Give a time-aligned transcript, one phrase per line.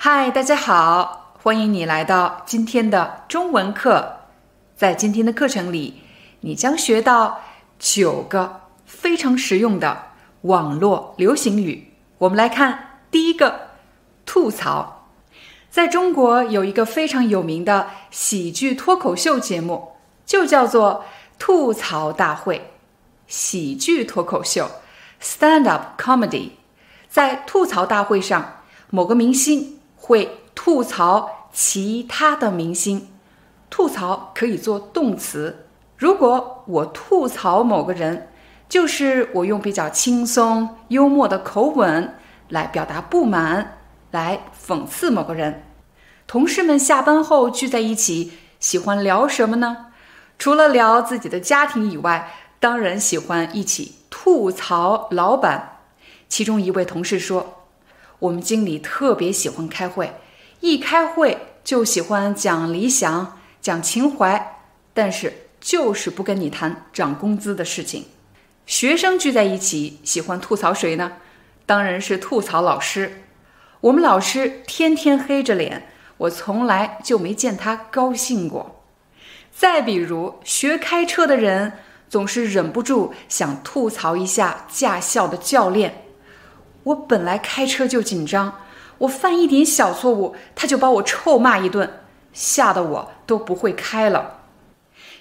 [0.00, 4.18] 嗨，大家好，欢迎你来到今天的中文课。
[4.76, 6.02] 在今天的课程里，
[6.42, 7.40] 你将学到
[7.80, 11.94] 九个非常实用的网络流行语。
[12.18, 13.70] 我们来看第一个，
[14.24, 15.08] 吐槽。
[15.68, 21.04] 在中国有一个非常有名的喜剧脱口秀节目，就叫做
[21.40, 22.70] 吐槽大会。
[23.26, 24.70] 喜剧脱口秀
[25.20, 26.50] （stand-up comedy）
[27.08, 29.77] 在吐槽大会上，某个明星。
[30.08, 33.08] 会吐槽其他的明星，
[33.68, 35.66] 吐槽可以做动词。
[35.98, 38.30] 如果我吐槽某个人，
[38.70, 42.14] 就是我用比较轻松幽默的口吻
[42.48, 45.62] 来表达不满，来讽刺某个人。
[46.26, 49.88] 同事们下班后聚在一起，喜欢聊什么呢？
[50.38, 55.80] 除了聊自己的家庭以外，当然喜欢一起吐槽老板。
[56.30, 57.57] 其中一位同事说。
[58.20, 60.12] 我们经理特别喜欢开会，
[60.60, 64.58] 一开会就喜欢讲理想、讲情怀，
[64.92, 68.06] 但是就是不跟你谈涨工资的事情。
[68.66, 71.12] 学生聚在一起喜欢吐槽谁呢？
[71.64, 73.22] 当然是吐槽老师。
[73.80, 78.82] 我们老师天天黑着脸，我从来就没见他高兴过。
[79.54, 81.74] 再比如，学开车的人
[82.08, 86.07] 总是忍不住想吐槽一下驾校的教练。
[86.88, 88.60] 我本来开车就紧张，
[88.98, 92.00] 我犯一点小错误，他就把我臭骂一顿，
[92.32, 94.40] 吓得我都不会开了。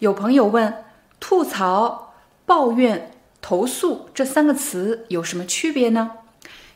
[0.00, 0.84] 有朋友问：
[1.20, 2.14] 吐槽、
[2.44, 6.12] 抱怨、投诉这三个词有什么区别呢？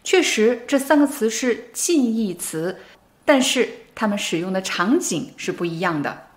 [0.04, 2.78] 确实，这三个词是近义词，
[3.24, 6.28] 但是它们使用的场景是不一样的。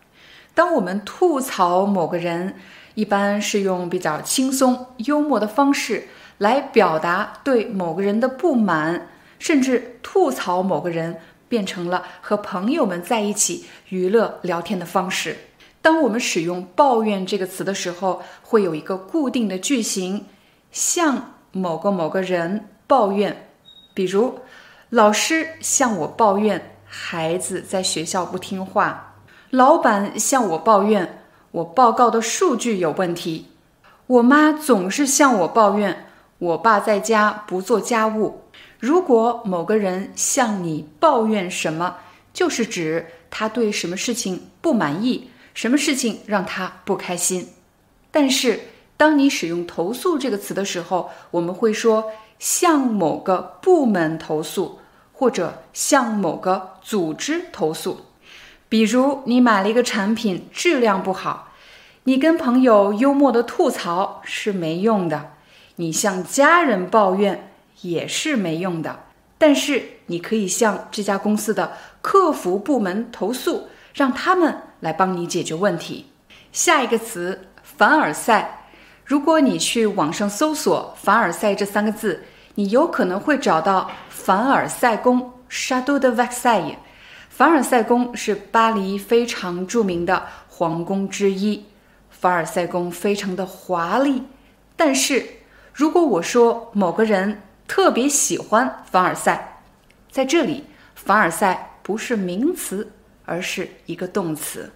[0.56, 2.56] 当我们吐槽某个人，
[2.96, 6.08] 一般是用比较轻松、幽默的方式。
[6.40, 9.08] 来表达对某个人的不满，
[9.38, 15.38] 甚至吐槽某个人，变成了和朋友们在一起娱乐聊天的方式。
[15.82, 20.26] 当我们使用“抱怨”这个词的时候，会有一个固定的句型，
[20.72, 23.48] 向某个某个人抱怨。
[23.94, 24.40] 比如，
[24.90, 29.16] 老师向我抱怨孩子在学校不听话，
[29.50, 33.48] 老板向我抱怨我报告的数据有问题，
[34.08, 36.06] 我妈总是向我抱怨。
[36.40, 38.42] 我爸在家不做家务。
[38.80, 41.98] 如果某个人向你抱怨什么，
[42.34, 47.50] 就是指他对什么事情不满意，什么事情让他不开心。
[48.10, 48.62] 但是，
[48.96, 54.80] 当你使用“投诉”这个词的时候，我们会说向某个部门投诉，
[55.12, 58.02] 或者向某个组织投诉。
[58.70, 61.52] 比如，你买了一个产品质量不好，
[62.04, 65.34] 你跟朋友幽默的吐槽是没用的。
[65.80, 67.52] 你向家人抱怨
[67.84, 69.00] 也是没用的，
[69.38, 76.08] 但是你可以向这家公司的客服部门投诉，让他们来帮你解决问题。
[76.52, 78.68] 下一个词凡尔赛，
[79.06, 82.26] 如果你去网上搜索“凡尔赛”这三个字，
[82.56, 86.76] 你有可能会找到凡尔赛宫 （Chateau de Versailles）。
[87.30, 91.64] 凡尔赛宫是巴黎非常著名的皇宫之一，
[92.10, 94.24] 凡尔赛宫非常的华丽，
[94.76, 95.39] 但是。
[95.80, 99.62] 如果我说某个人特别喜欢凡尔赛，
[100.12, 102.92] 在这里，凡尔赛不是名词，
[103.24, 104.70] 而是一个动词。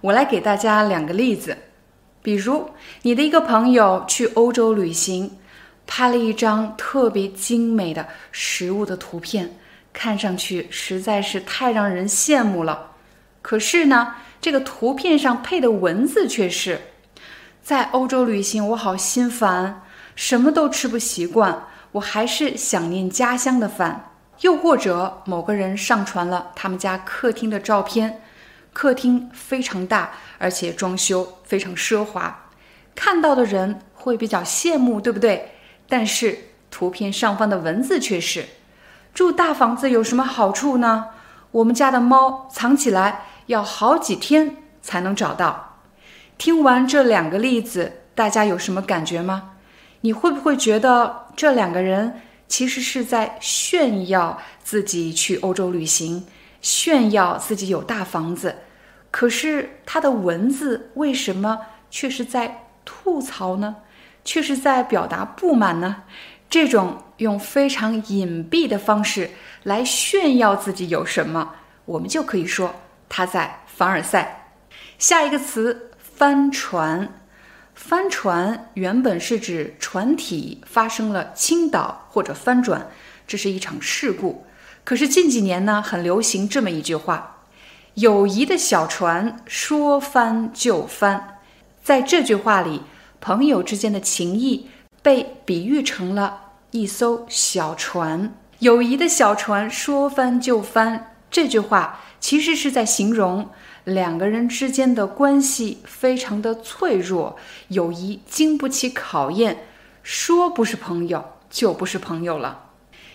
[0.00, 1.58] 我来给大家两个例子，
[2.22, 2.70] 比如
[3.02, 5.36] 你的一个朋友去欧洲旅行，
[5.86, 9.58] 拍了一张特别精美的食物的图片，
[9.92, 12.92] 看上去实在是太让人羡慕了。
[13.42, 16.80] 可是呢，这个图片上配的文字却是：
[17.62, 19.82] 在欧洲旅行，我好心烦。
[20.14, 24.08] 什么都吃不习惯，我还是想念家乡的饭。
[24.40, 28.20] 又或者某个人上传了他们家客厅的照片，
[28.72, 32.50] 客厅非常大，而且装修非常奢华，
[32.94, 35.52] 看到的人会比较羡慕，对不对？
[35.88, 36.36] 但是
[36.72, 38.46] 图片上方的文字却是：
[39.14, 41.06] 住大房子有什么好处呢？
[41.52, 45.76] 我们家的猫藏起来要好几天才能找到。
[46.36, 49.51] 听完这两个例子，大家有什么感觉吗？
[50.02, 56.26] 你会不会觉得这两个人其实是在炫耀自己去欧洲旅行，
[56.60, 58.54] 炫耀自己有大房子。
[59.10, 61.58] 可是他的文字为什么
[61.90, 63.76] 却是在吐槽呢？
[64.24, 66.04] 却是在表达不满呢？
[66.50, 69.30] 这种用非常隐蔽的方式
[69.62, 71.54] 来炫耀自己有什么，
[71.84, 72.74] 我们就可以说
[73.08, 74.54] 他在凡尔赛。
[74.98, 77.08] 下一个词“帆船”。
[77.74, 82.88] 帆船原本是指船体发生了倾倒或者翻转，
[83.26, 84.44] 这是一场事故。
[84.84, 87.44] 可是近几年呢，很流行这么一句话
[87.94, 91.38] ：“友谊的小船说翻就翻。”
[91.82, 92.82] 在这句话里，
[93.20, 94.68] 朋友之间的情谊
[95.02, 96.40] 被比喻成了
[96.70, 98.34] 一艘小船。
[98.60, 103.48] 友谊的小船说翻就翻，这句话其实是在形容。
[103.84, 107.36] 两个人之间的关系非常的脆弱，
[107.66, 109.66] 友谊经不起考验，
[110.04, 112.66] 说不是朋友就不是朋友了。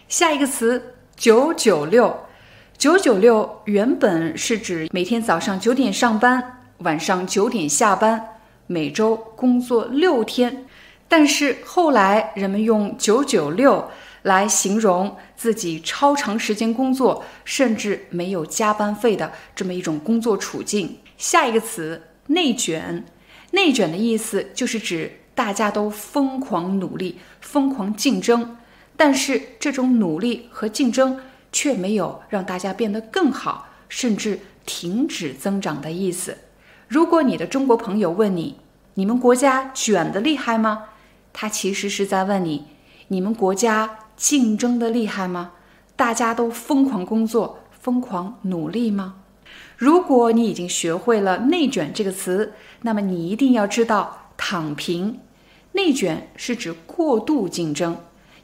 [0.09, 2.25] 下一个词九九六，
[2.77, 10.65] 九九六原本是指每天早上九点上班，晚上九点下班，每周工作六天，
[11.07, 13.89] 但是后来人们用九九六。
[14.27, 20.97] 来形容自己超长时间工作，甚至没有加班费的这么一种工作处境。
[21.17, 23.05] 下一个词“内卷”，
[23.51, 28.57] 内卷的意思就是指大家都疯狂努力、疯狂竞争，
[28.97, 31.21] 但是这种努力和竞争
[31.53, 36.37] 却没有让大家变得更好，甚至停止增长的意思。
[36.89, 38.57] 如果你的中国朋友问你
[38.95, 40.89] ：“你们国家卷的厉害吗？”
[41.31, 42.65] 他其实是在问你
[43.07, 45.53] ：“你们国家。”竞争的厉害吗？
[45.95, 49.15] 大家都疯狂工作、疯狂努力吗？
[49.77, 55.19] 如果你已经学会了“内卷”这个词，那么你一定要知道“躺平”。
[55.73, 57.95] 内卷是指过度竞争。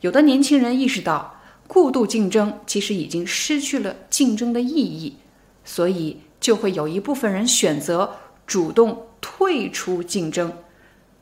[0.02, 5.18] 有的年轻人意识到，过度竞争其实已经失去了竞争的意义，
[5.66, 10.54] 所以就会有一部分人选择主动退出竞争。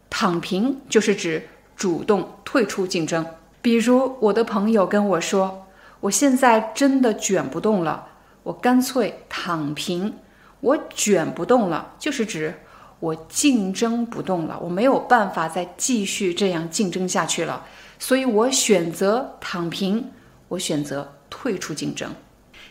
[0.10, 1.48] 躺平就是指
[1.78, 3.26] 主动退出竞争。
[3.62, 5.68] 比如我的朋友跟我说
[6.02, 8.08] ：“我现在真的卷不动了，
[8.44, 10.16] 我干脆躺平。
[10.62, 12.54] 我卷不动了，就是指
[13.00, 17.66] 我竞争不动了，我没有办法再继续这样竞争下去了，
[17.98, 20.12] 所以我选择躺平，
[20.48, 22.14] 我选择退出竞争。”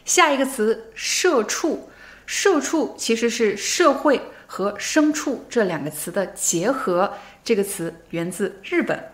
[0.04, 1.88] 下一个词“社畜”，
[2.26, 7.12] 社畜其实是社会和牲畜这两个词的结合，
[7.44, 9.04] 这个词源自日本。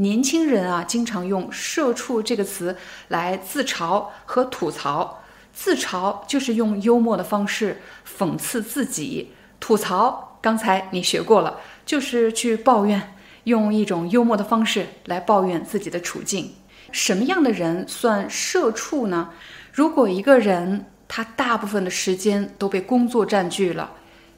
[0.00, 2.74] 年轻人啊，经常用“社畜”这个词
[3.08, 5.22] 来自嘲和吐槽。
[5.52, 7.82] 自嘲就是用幽默的方式
[8.18, 9.26] 讽刺自己；
[9.60, 13.14] 吐槽，刚才你学过了，就是去抱怨，
[13.44, 16.54] 用一种幽默的方式来抱怨自己的处境。
[16.90, 19.28] 什么样的人算社畜呢？
[19.70, 23.92] 如果一个人他大部分的时间都被工作占据了，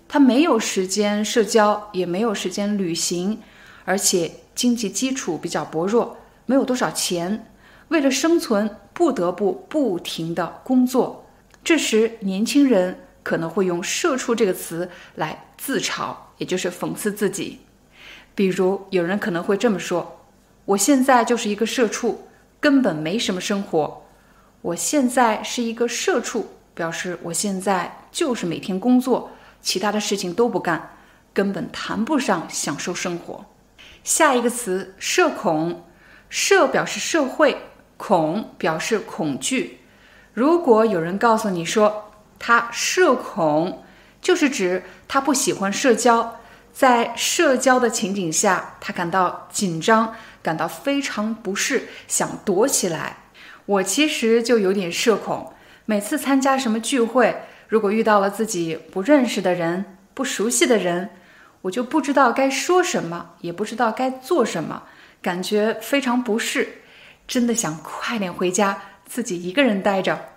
[0.09, 3.39] 他没有时间社交，也没有时间旅行，
[3.85, 4.33] 而且。
[4.55, 6.17] 经济基础比较薄弱，
[6.47, 7.53] 没有多少钱，
[7.89, 11.27] 为了生存不得不不停的工作。
[11.65, 17.61] 这时，年轻人可能会用“社畜”这个词来自嘲，也就是讽刺自己。
[18.35, 20.27] 比如，有人可能会这么说
[20.65, 22.27] ：“我现在就是一个社畜，
[22.59, 24.03] 根本没什么生活。
[24.63, 29.31] 我现在是一个社畜，表示我现在就是每天工作，
[29.61, 30.97] 其他的事情都不干，
[31.33, 33.45] 根本谈不上享受生活。”
[34.05, 35.85] 下一个词“社恐
[36.29, 37.57] ”，“社”表示社会
[37.97, 39.79] ，“恐”表示恐惧。
[40.35, 43.85] 如果有人告诉你说他社恐，
[44.21, 46.41] 就是指他不喜欢社交，
[46.73, 53.19] 在社交的情景下，他感到紧张，感到非常不适，想躲起来。
[53.67, 55.53] 我其实就有点社恐，
[55.85, 61.11] 每次参加什么聚会，如果遇到了自己不认识的人、不熟悉的人。
[61.63, 64.83] 我就不知道该说什么，也不知道该做什么，
[65.21, 66.83] 感觉非常不适，
[67.27, 70.31] 真的想快点回家，自己一个人待着。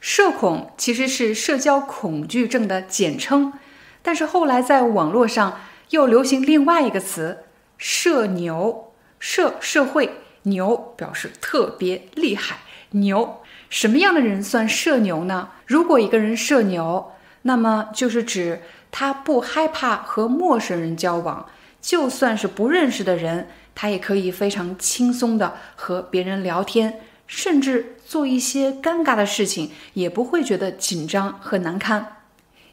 [0.00, 3.54] 社恐其实是社交恐惧症的简称，
[4.02, 7.44] 但是后来在网络上又流行另外一个词
[7.78, 12.58] “社牛”，社社会，牛表示特别厉害，
[12.90, 13.40] 牛
[13.70, 15.48] 什么样的人算社牛呢？
[15.64, 18.60] 如果一个人社牛，那么就是指。
[18.90, 21.46] 他不害怕和陌生人交往，
[21.80, 32.18] 就算是不认识的人，他也可以非常轻松的和别人聊天，甚至做一些尴尬的事情，也不会觉得紧张和难堪。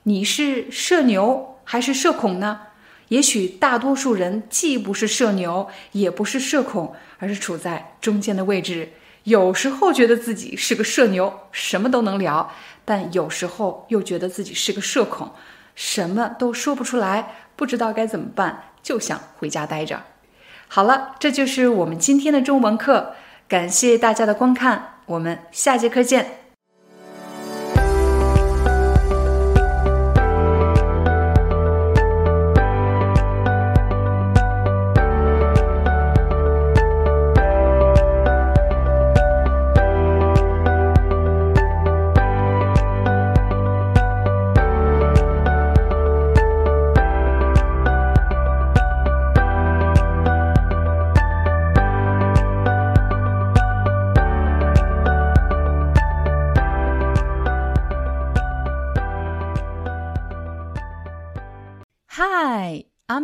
[0.03, 2.61] 你是社牛还是社恐呢？
[3.09, 8.93] 也许大多数人既不是社牛，也不是社恐，而是处在中间的位置，
[9.25, 12.49] 有时候觉得自己是个社牛，什么都能聊；
[12.83, 15.31] 但有时候又觉得自己是个社恐，
[15.75, 20.03] 什么都说不出来，不知道该怎么办，就想回家待着。
[20.67, 23.15] 好了，这就是我们今天的中文课，
[23.47, 26.42] 感谢大家的观看，我们下节课见。